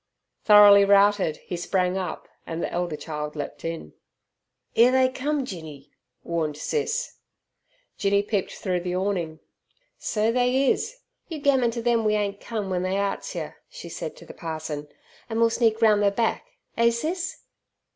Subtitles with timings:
[0.45, 3.93] Thoroughly routed, he sprang up, and the elder child leapt in.
[4.75, 5.91] "'Ere they cum, Jinny,"
[6.23, 7.17] warned Sis.
[7.99, 9.41] Jinny peeped through the awning.
[9.99, 11.01] "So they is.
[11.27, 14.33] You gammon ter them we ain't cum, w'en they arsts yer," she said to the
[14.33, 14.87] parson,
[15.29, 16.47] "an' we'll sneak roun' ther back.
[16.75, 17.43] Eh, Sis?"